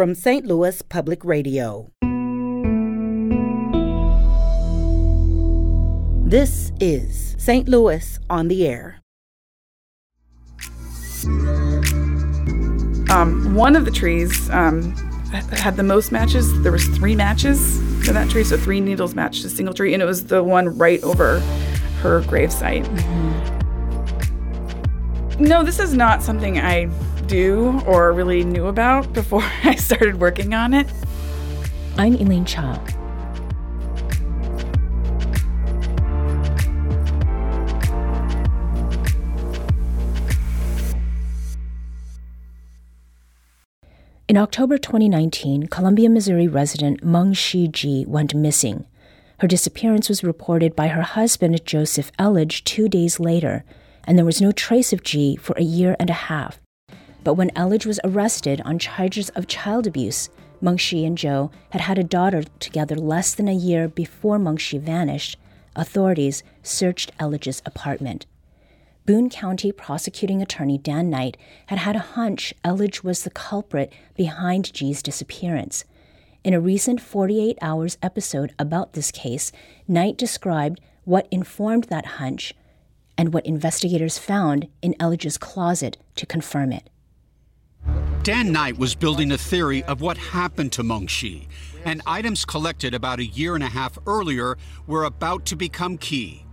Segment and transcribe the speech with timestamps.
[0.00, 0.46] from St.
[0.46, 1.90] Louis Public Radio.
[6.26, 7.68] This is St.
[7.68, 9.02] Louis on the Air.
[13.10, 14.92] Um, one of the trees um,
[15.52, 16.62] had the most matches.
[16.62, 17.76] There was three matches
[18.06, 20.78] to that tree, so three needles matched a single tree, and it was the one
[20.78, 21.40] right over
[22.00, 22.86] her gravesite.
[22.86, 23.60] Mm-hmm.
[25.44, 26.88] No, this is not something I
[27.30, 30.88] do or really knew about before I started working on it.
[31.96, 32.82] I'm Elaine Cha.
[44.28, 48.86] In October 2019, Columbia, Missouri resident Mengqi Ji went missing.
[49.38, 53.64] Her disappearance was reported by her husband, Joseph Elledge, two days later,
[54.04, 56.60] and there was no trace of Ji for a year and a half.
[57.22, 60.30] But when Elledge was arrested on charges of child abuse,
[60.62, 65.38] Mengqi and Joe had had a daughter together less than a year before Mengqi vanished.
[65.76, 68.26] Authorities searched Elledge's apartment.
[69.06, 71.36] Boone County prosecuting attorney Dan Knight
[71.66, 75.84] had had a hunch Elledge was the culprit behind Ji's disappearance.
[76.42, 79.52] In a recent 48 Hours episode about this case,
[79.86, 82.54] Knight described what informed that hunch
[83.18, 86.88] and what investigators found in Elledge's closet to confirm it.
[88.22, 91.48] Dan Knight was building a theory of what happened to Mengqi,
[91.84, 96.44] and items collected about a year and a half earlier were about to become key.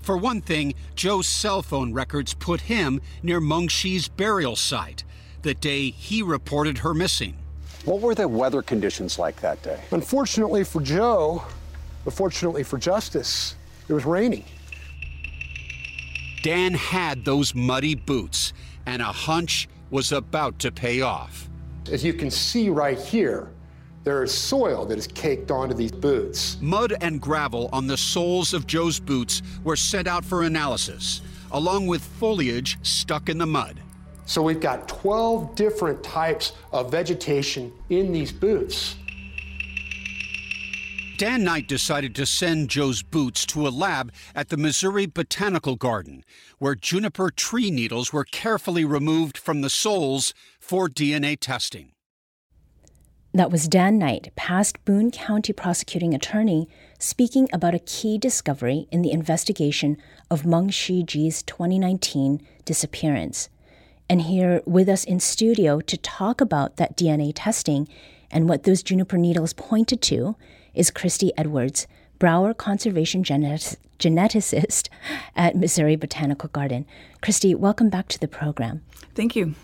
[0.00, 5.04] For one thing, Joe's cell phone records put him near Mengqi's burial site,
[5.42, 7.36] the day he reported her missing.
[7.84, 9.80] What were the weather conditions like that day?
[9.92, 11.44] Unfortunately for Joe,
[12.04, 13.54] but fortunately for Justice,
[13.88, 14.44] it was raining.
[16.42, 18.52] Dan had those muddy boots,
[18.86, 21.48] and a hunch was about to pay off.
[21.90, 23.50] As you can see right here,
[24.04, 26.56] there is soil that is caked onto these boots.
[26.60, 31.20] Mud and gravel on the soles of Joe's boots were sent out for analysis,
[31.52, 33.78] along with foliage stuck in the mud.
[34.24, 38.96] So we've got 12 different types of vegetation in these boots.
[41.22, 46.24] Dan Knight decided to send Joe's boots to a lab at the Missouri Botanical Garden,
[46.58, 51.92] where juniper tree needles were carefully removed from the soles for DNA testing.
[53.32, 56.68] That was Dan Knight, past Boone County prosecuting attorney,
[56.98, 63.48] speaking about a key discovery in the investigation of Mengqi Ji's 2019 disappearance.
[64.10, 67.86] And here with us in studio to talk about that DNA testing
[68.28, 70.34] and what those juniper needles pointed to
[70.74, 71.86] is Christy Edwards,
[72.18, 74.88] Brauer Conservation genet- Geneticist
[75.36, 76.86] at Missouri Botanical Garden.
[77.20, 78.82] Christy, welcome back to the program.
[79.14, 79.54] Thank you.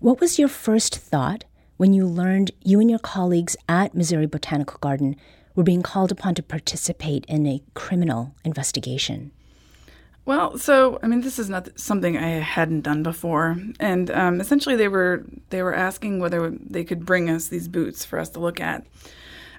[0.00, 1.44] What was your first thought
[1.76, 5.16] when you learned you and your colleagues at Missouri Botanical Garden
[5.54, 9.30] were being called upon to participate in a criminal investigation?
[10.26, 14.74] Well, so I mean, this is not something I hadn't done before, and um, essentially
[14.74, 18.40] they were they were asking whether they could bring us these boots for us to
[18.40, 18.86] look at.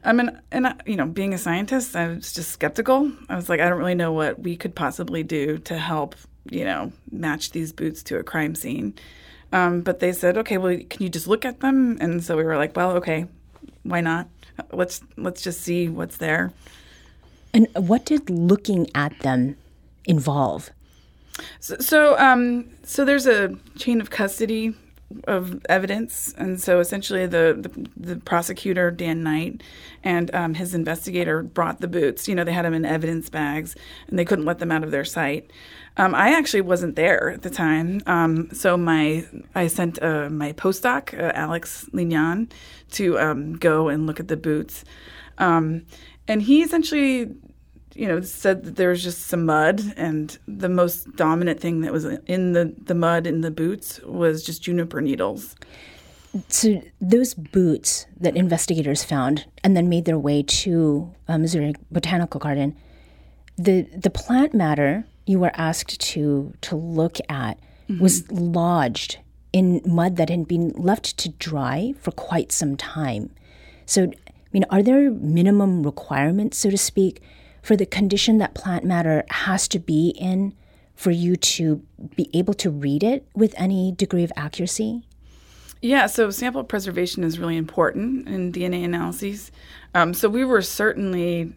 [0.06, 3.12] I mean, and you know, being a scientist, I was just skeptical.
[3.28, 6.16] I was like, I don't really know what we could possibly do to help,
[6.50, 8.94] you know, match these boots to a crime scene.
[9.52, 11.98] Um, but they said, okay, well, can you just look at them?
[12.00, 13.26] And so we were like, well, okay,
[13.84, 14.28] why not?
[14.72, 16.54] Let's let's just see what's there.
[17.54, 19.58] And what did looking at them
[20.06, 20.70] involve?
[21.60, 24.74] So, so, um, so there's a chain of custody
[25.26, 29.64] of evidence, and so essentially the the, the prosecutor Dan Knight
[30.04, 32.28] and um, his investigator brought the boots.
[32.28, 33.76] You know, they had them in evidence bags,
[34.08, 35.50] and they couldn't let them out of their sight.
[35.98, 40.54] Um, I actually wasn't there at the time, um, so my I sent uh, my
[40.54, 42.52] postdoc uh, Alex Linan
[42.92, 44.84] to um, go and look at the boots,
[45.38, 45.86] um,
[46.28, 47.34] and he essentially,
[47.96, 51.92] you know, said that there was just some mud, and the most dominant thing that
[51.92, 55.56] was in the the mud in the boots was just juniper needles.
[56.50, 62.40] So those boots that investigators found and then made their way to uh, Missouri Botanical
[62.40, 62.76] Garden,
[63.58, 67.58] the the plant matter you were asked to to look at
[67.90, 68.00] mm-hmm.
[68.00, 69.20] was lodged
[69.54, 73.30] in mud that had been left to dry for quite some time.
[73.86, 77.22] So, I mean, are there minimum requirements, so to speak,
[77.66, 80.54] for the condition that plant matter has to be in
[80.94, 81.82] for you to
[82.16, 85.02] be able to read it with any degree of accuracy?
[85.82, 89.52] Yeah, so sample preservation is really important in DNA analyses.
[89.96, 91.54] Um, so we were certainly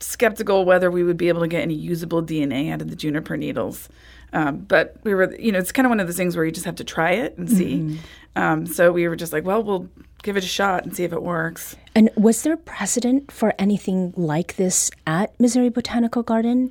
[0.00, 3.36] skeptical whether we would be able to get any usable DNA out of the juniper
[3.36, 3.88] needles.
[4.36, 6.52] Um, but we were, you know, it's kind of one of those things where you
[6.52, 7.78] just have to try it and see.
[7.78, 7.96] Mm-hmm.
[8.36, 9.88] Um, so we were just like, well, we'll
[10.22, 11.74] give it a shot and see if it works.
[11.94, 16.70] And was there precedent for anything like this at Missouri Botanical Garden?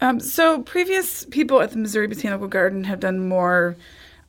[0.00, 3.76] Um, so previous people at the Missouri Botanical Garden have done more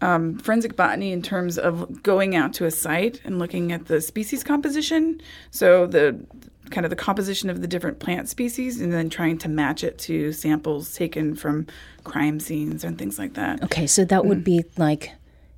[0.02, 4.02] um, forensic botany in terms of going out to a site and looking at the
[4.02, 5.22] species composition.
[5.52, 6.20] So the
[6.72, 9.98] kind of the composition of the different plant species, and then trying to match it
[10.00, 11.68] to samples taken from
[12.04, 13.64] crime scenes and things like that.
[13.64, 14.46] Okay, so that would mm.
[14.46, 15.12] be like,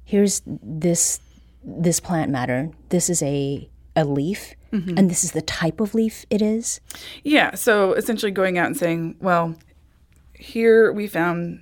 [0.06, 1.20] here's this
[1.64, 2.70] this plant matter.
[2.90, 4.98] This is a a leaf, mm-hmm.
[4.98, 6.80] and this is the type of leaf it is.
[7.24, 9.56] Yeah, so essentially going out and saying, well,
[10.34, 11.62] here we found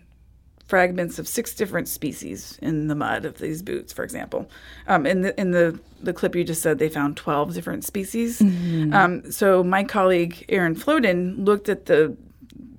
[0.67, 4.49] fragments of six different species in the mud of these boots, for example.
[4.87, 8.41] Um, in the in the the clip you just said, they found twelve different species.
[8.41, 12.17] Um, so my colleague Aaron Floden looked at the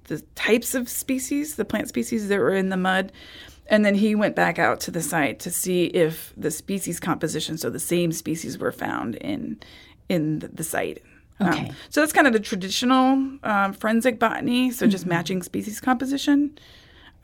[0.04, 3.12] the types of species, the plant species that were in the mud.
[3.68, 7.58] And then he went back out to the site to see if the species composition,
[7.58, 9.58] so the same species, were found in
[10.08, 11.02] in the, the site.
[11.40, 11.72] Um, Okay.
[11.90, 16.56] so that's kind of the traditional um, forensic botany, so just matching species composition.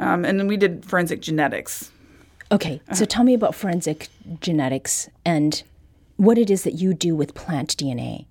[0.02, 1.90] Um, and then we did forensic genetics.
[2.50, 4.08] Okay, so tell me about forensic
[4.40, 5.62] genetics and
[6.16, 8.26] what it is that you do with plant DNA.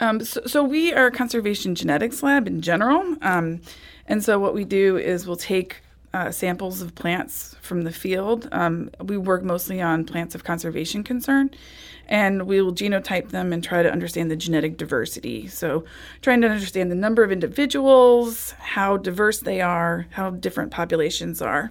[0.00, 3.60] Um, so, so we are a conservation genetics lab in general, um,
[4.06, 5.82] and so what we do is we'll take
[6.14, 8.48] uh, samples of plants from the field.
[8.52, 11.50] Um, we work mostly on plants of conservation concern,
[12.06, 15.46] and we will genotype them and try to understand the genetic diversity.
[15.48, 15.84] So,
[16.22, 21.70] trying to understand the number of individuals, how diverse they are, how different populations are,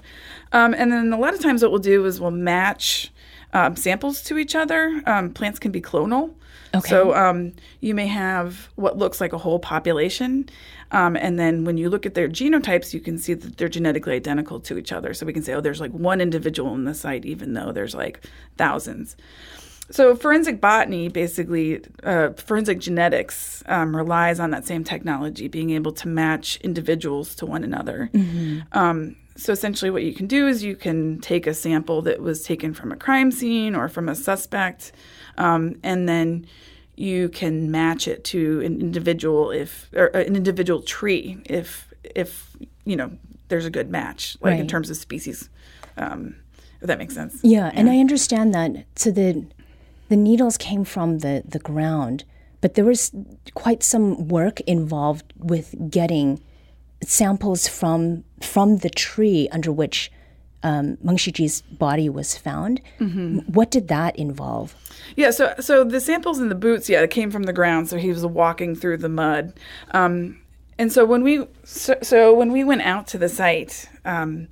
[0.51, 3.11] um, and then a lot of times what we'll do is we'll match
[3.53, 5.01] um, samples to each other.
[5.05, 6.33] Um, plants can be clonal.
[6.75, 6.89] Okay.
[6.89, 10.49] So um, you may have what looks like a whole population,
[10.91, 14.15] um, and then when you look at their genotypes, you can see that they're genetically
[14.15, 15.13] identical to each other.
[15.13, 17.95] So we can say, oh, there's like one individual in the site, even though there's
[17.95, 18.25] like
[18.57, 19.15] thousands.
[19.89, 25.93] So forensic botany, basically, uh, forensic genetics um, relies on that same technology, being able
[25.93, 28.09] to match individuals to one another.
[28.73, 32.43] Um, so essentially, what you can do is you can take a sample that was
[32.43, 34.91] taken from a crime scene or from a suspect,
[35.37, 36.47] um, and then
[36.97, 42.57] you can match it to an individual if or uh, an individual tree if if
[42.83, 43.11] you know
[43.49, 45.49] there's a good match, like in terms of species.
[45.95, 46.35] Um,
[46.81, 47.39] if that makes sense.
[47.43, 48.85] Yeah, and I understand that.
[48.95, 49.45] So the
[50.09, 52.23] the needles came from the the ground,
[52.61, 53.11] but there was
[53.53, 56.41] quite some work involved with getting
[57.03, 60.11] samples from from the tree under which
[60.67, 62.81] um, Mengqi Ji's body was found.
[63.47, 64.75] What did that involve?
[65.15, 67.87] Yeah, so so the samples in the boots, yeah, it came from the ground.
[67.87, 69.53] So he was walking through the mud,
[69.91, 70.37] um,
[70.77, 74.49] and so when we so, so when we went out to the site, um,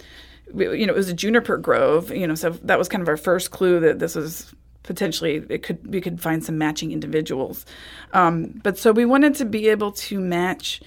[0.53, 2.11] we, you know, it was a juniper grove.
[2.11, 5.63] You know, so that was kind of our first clue that this was potentially it
[5.63, 7.65] could we could find some matching individuals.
[8.13, 10.81] Um, but so we wanted to be able to match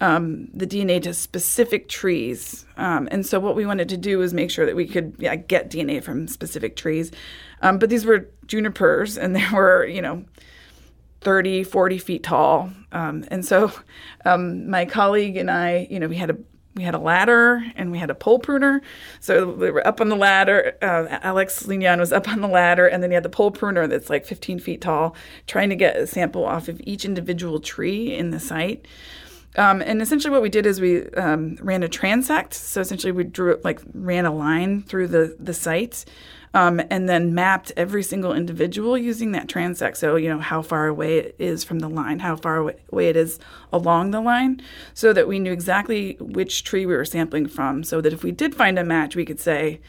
[0.00, 2.64] um, the DNA to specific trees.
[2.76, 5.36] Um, and so what we wanted to do was make sure that we could yeah,
[5.36, 7.12] get DNA from specific trees.
[7.62, 10.24] Um, but these were junipers and they were, you know,
[11.20, 12.70] 30, 40 feet tall.
[12.92, 13.72] Um, and so
[14.24, 16.36] um, my colleague and I, you know, we had a
[16.76, 18.80] we had a ladder and we had a pole pruner.
[19.18, 20.76] So we were up on the ladder.
[20.80, 23.88] Uh, Alex Linan was up on the ladder, and then he had the pole pruner
[23.88, 25.16] that's like 15 feet tall,
[25.48, 28.86] trying to get a sample off of each individual tree in the site.
[29.56, 32.54] Um, and essentially, what we did is we um, ran a transect.
[32.54, 36.04] So essentially, we drew like ran a line through the the site,
[36.54, 39.96] um, and then mapped every single individual using that transect.
[39.96, 43.16] So you know how far away it is from the line, how far away it
[43.16, 43.40] is
[43.72, 44.62] along the line,
[44.94, 47.82] so that we knew exactly which tree we were sampling from.
[47.82, 49.80] So that if we did find a match, we could say,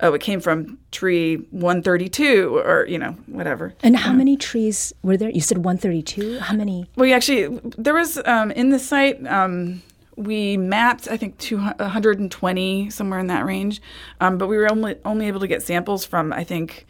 [0.00, 3.74] "Oh, it came from tree 132," or you know whatever.
[3.82, 5.30] And how many trees were there?
[5.30, 6.38] You said 132.
[6.40, 6.86] How many?
[6.96, 9.82] Well, we actually there was um, in the site um,
[10.16, 13.80] we mapped I think 200 120 somewhere in that range,
[14.20, 16.86] um, but we were only only able to get samples from I think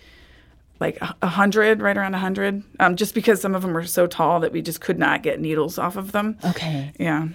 [0.81, 4.07] like a hundred, right around a hundred, um, just because some of them were so
[4.07, 6.39] tall that we just could not get needles off of them.
[6.45, 6.93] Okay.
[6.99, 7.29] Yeah.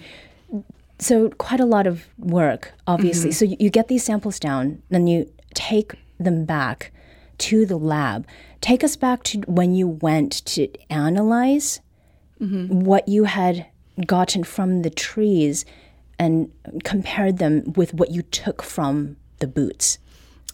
[0.98, 3.32] So quite a lot of work, obviously.
[3.32, 6.92] So you, you get these samples down, then you take them back
[7.38, 8.26] to the lab.
[8.60, 11.80] Take us back to when you went to analyze
[12.68, 13.66] what you had
[14.06, 15.64] gotten from the trees
[16.18, 16.50] and
[16.84, 19.98] compared them with what you took from the boots.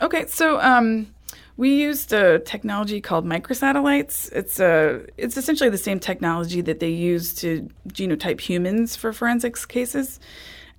[0.00, 1.08] Okay, so um,
[1.56, 4.32] we used a technology called microsatellites.
[4.32, 9.66] It's a it's essentially the same technology that they use to genotype humans for forensics
[9.66, 10.18] cases.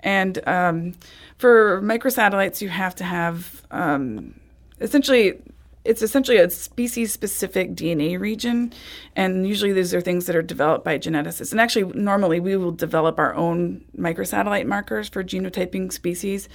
[0.03, 0.93] And um,
[1.37, 4.39] for microsatellites, you have to have um,
[4.79, 5.39] essentially
[5.83, 8.71] it's essentially a species specific DNA region.
[9.15, 11.51] And usually these are things that are developed by geneticists.
[11.51, 16.47] And actually, normally we will develop our own microsatellite markers for genotyping species.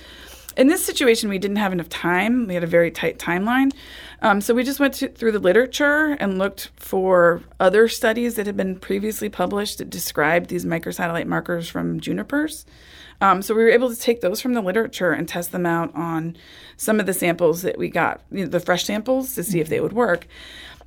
[0.57, 2.47] In this situation, we didn't have enough time.
[2.47, 3.73] We had a very tight timeline.
[4.23, 8.47] Um, so we just went to, through the literature and looked for other studies that
[8.47, 12.65] had been previously published that described these microsatellite markers from junipers.
[13.21, 15.95] Um, so we were able to take those from the literature and test them out
[15.95, 16.37] on
[16.77, 19.69] some of the samples that we got, you know, the fresh samples, to see if
[19.69, 20.27] they would work.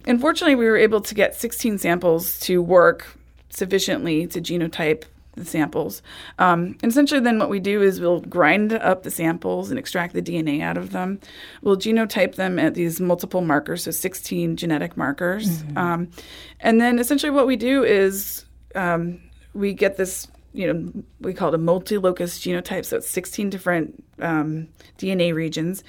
[0.06, 3.18] Unfortunately, we were able to get 16 samples to work
[3.50, 5.04] sufficiently to genotype
[5.36, 6.02] the samples.
[6.38, 10.14] Um, and essentially, then what we do is we'll grind up the samples and extract
[10.14, 11.20] the DNA out of them.
[11.62, 15.64] We'll genotype them at these multiple markers, so 16 genetic markers.
[15.64, 15.78] Mm-hmm.
[15.78, 16.12] Um,
[16.60, 18.46] and then essentially, what we do is
[18.76, 19.20] um,
[19.54, 24.04] we get this you know, we call it a multi-locus genotype, so it's 16 different
[24.20, 25.84] um, DNA regions.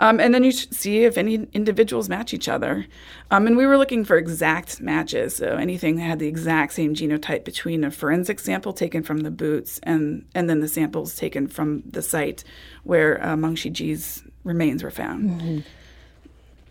[0.00, 2.86] Um, and then you see if any individuals match each other.
[3.30, 6.94] Um, and we were looking for exact matches, so anything that had the exact same
[6.94, 11.46] genotype between a forensic sample taken from the boots and, and then the samples taken
[11.46, 12.42] from the site
[12.84, 15.30] where uh, Shiji's remains were found.
[15.30, 15.58] Mm-hmm.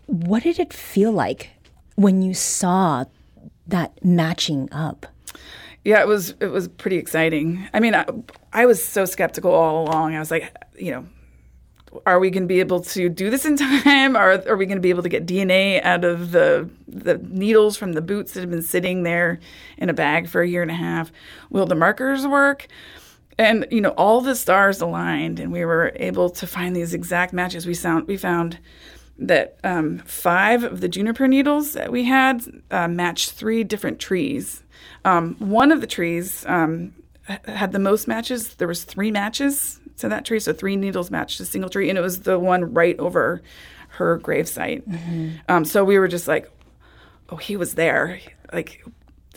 [0.06, 1.50] What did it feel like
[1.94, 3.04] when you saw
[3.66, 5.06] that matching up?
[5.86, 7.68] Yeah, it was it was pretty exciting.
[7.72, 8.04] I mean, I,
[8.52, 10.16] I was so skeptical all along.
[10.16, 11.06] I was like, you know,
[12.04, 14.16] are we going to be able to do this in time?
[14.16, 17.76] Or are we going to be able to get DNA out of the the needles
[17.76, 19.38] from the boots that have been sitting there
[19.78, 21.12] in a bag for a year and a half?
[21.50, 22.66] Will the markers work?
[23.38, 27.32] And you know, all the stars aligned, and we were able to find these exact
[27.32, 27.64] matches.
[27.64, 28.58] We found we found
[29.18, 34.62] that um, five of the juniper needles that we had uh, matched three different trees
[35.06, 36.92] um, one of the trees um,
[37.46, 38.54] had the most matches.
[38.54, 41.96] There was three matches to that tree, so three needles matched a single tree, and
[41.96, 43.40] it was the one right over
[43.90, 44.86] her gravesite.
[44.86, 45.30] Mm-hmm.
[45.48, 46.50] Um, so we were just like,
[47.28, 48.18] "Oh, he was there!
[48.52, 48.84] Like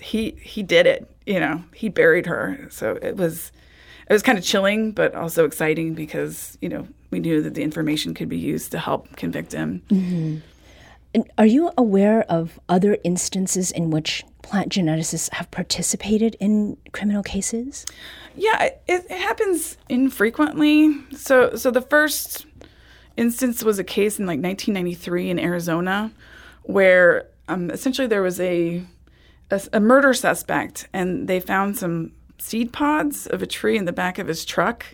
[0.02, 1.10] he he did it!
[1.28, 3.52] You know, he buried her." So it was
[4.10, 7.64] it was kind of chilling, but also exciting because you know we knew that the
[7.64, 9.82] information could be used to help convict him.
[9.90, 10.38] Mm-hmm.
[11.38, 17.86] Are you aware of other instances in which plant geneticists have participated in criminal cases?
[18.36, 20.96] Yeah, it, it happens infrequently.
[21.16, 22.46] So, so the first
[23.18, 26.12] instance was a case in like 1993 in Arizona,
[26.64, 28.84] where um, essentially there was a,
[29.50, 33.92] a, a murder suspect, and they found some seed pods of a tree in the
[33.92, 34.86] back of his truck,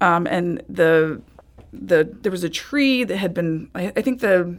[0.00, 1.22] um, and the
[1.80, 4.56] the there was a tree that had been I, I think the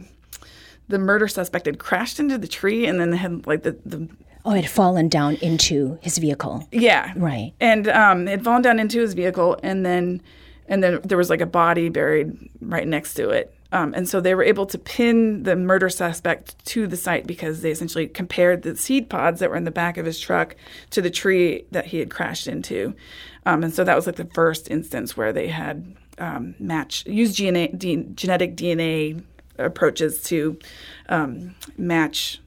[0.88, 4.08] the murder suspect had crashed into the tree and then had like the, the
[4.44, 6.68] Oh, it had fallen down into his vehicle.
[6.70, 7.12] Yeah.
[7.16, 7.52] Right.
[7.58, 10.22] And um, it had fallen down into his vehicle, and then
[10.68, 13.52] and then there was like a body buried right next to it.
[13.72, 17.62] Um, and so they were able to pin the murder suspect to the site because
[17.62, 20.54] they essentially compared the seed pods that were in the back of his truck
[20.90, 22.94] to the tree that he had crashed into.
[23.44, 27.36] Um, and so that was like the first instance where they had um, match used
[27.36, 29.22] DNA, genetic DNA
[29.58, 30.58] approaches to
[31.08, 32.40] um, match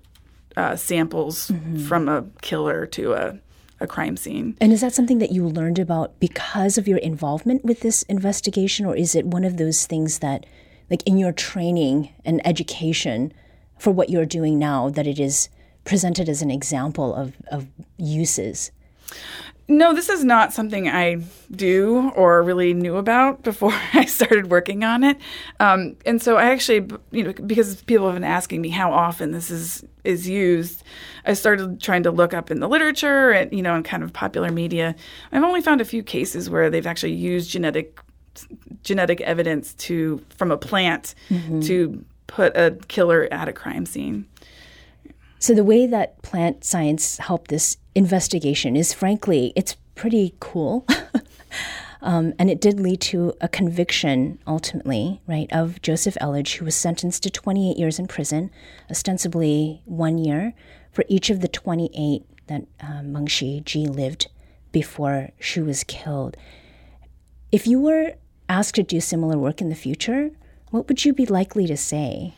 [0.58, 1.80] uh, samples mm-hmm.
[1.86, 3.40] from a killer to a,
[3.80, 4.58] a crime scene.
[4.60, 8.86] And is that something that you learned about because of your involvement with this investigation,
[8.86, 10.46] or is it one of those things that,
[10.90, 13.34] like in your training and education
[13.78, 15.50] for what you're doing now, that it is
[15.86, 18.72] presented as an example of, of uses?
[19.70, 21.22] No, this is not something I
[21.52, 25.18] do or really knew about before I started working on it.
[25.60, 29.32] Um, and so I actually, you know, because people have been asking me how often
[29.32, 30.84] this is is used,
[31.26, 34.12] I started trying to look up in the literature and you know, in kind of
[34.12, 34.96] popular media.
[35.32, 38.00] I've only found a few cases where they've actually used genetic
[38.84, 41.60] genetic evidence to from a plant mm-hmm.
[41.62, 44.26] to put a killer at a crime scene.
[45.40, 50.86] So the way that plant science helped this investigation is frankly, it's pretty cool.
[52.02, 56.76] um, and it did lead to a conviction ultimately, right, of Joseph Elledge, who was
[56.76, 58.52] sentenced to 28 years in prison,
[58.92, 60.54] ostensibly one year
[60.92, 64.28] for each of the 28 that uh, Mengqi Ji lived
[64.74, 66.36] before she was killed.
[67.50, 68.14] If you were
[68.50, 70.32] asked to do similar work in the future,
[70.72, 72.34] what would you be likely to say?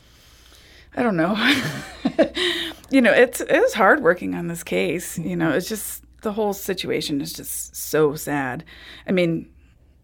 [0.96, 1.36] I don't know.
[2.90, 5.18] you know, it's it was hard working on this case.
[5.18, 8.64] You know, it's just the whole situation is just so sad.
[9.08, 9.50] I mean,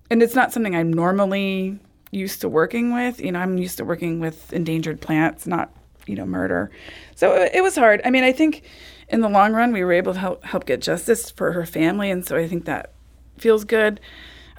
[0.09, 1.79] and it's not something I'm normally
[2.11, 3.19] used to working with.
[3.19, 5.71] You know, I'm used to working with endangered plants, not
[6.05, 6.71] you know murder.
[7.15, 8.01] So it, it was hard.
[8.05, 8.63] I mean, I think
[9.09, 12.09] in the long run we were able to help help get justice for her family,
[12.09, 12.93] and so I think that
[13.37, 13.99] feels good.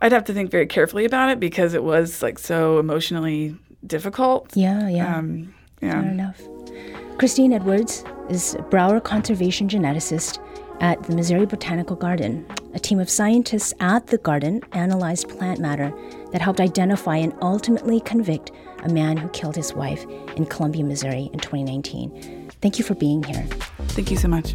[0.01, 4.57] I'd have to think very carefully about it because it was like so emotionally difficult.
[4.57, 5.17] Yeah, yeah.
[5.17, 6.01] Um, yeah.
[6.01, 6.43] Fair enough.
[7.19, 10.39] Christine Edwards is a Brauer conservation geneticist
[10.81, 12.47] at the Missouri Botanical Garden.
[12.75, 15.93] A team of scientists at the garden analyzed plant matter
[16.33, 18.53] that helped identify and ultimately convict
[18.85, 20.05] a man who killed his wife
[20.37, 22.51] in Columbia, Missouri in 2019.
[22.61, 23.45] Thank you for being here.
[23.89, 24.55] Thank you so much.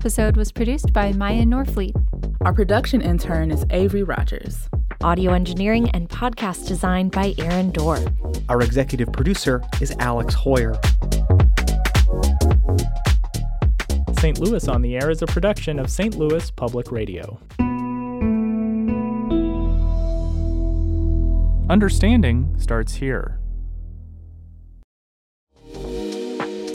[0.00, 1.92] Episode was produced by Maya Norfleet.
[2.40, 4.66] Our production intern is Avery Rogers.
[5.02, 8.02] Audio engineering and podcast design by Aaron Dorr.
[8.48, 10.74] Our executive producer is Alex Heuer.
[14.18, 14.38] St.
[14.38, 16.16] Louis on the Air is a production of St.
[16.16, 17.38] Louis Public Radio.
[21.68, 23.39] Understanding starts here.